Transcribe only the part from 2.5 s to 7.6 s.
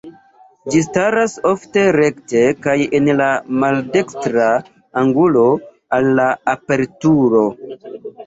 kaj en la maldekstra angulo al la aperturo.